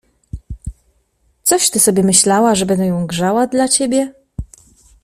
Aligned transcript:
—Coś 1.47 1.69
ty 1.69 1.79
sobie 1.79 2.03
myślała, 2.03 2.55
że 2.55 2.65
będę 2.65 2.85
ją 2.85 3.07
grzała 3.07 3.47
dla 3.47 3.67
ciebie? 3.67 4.13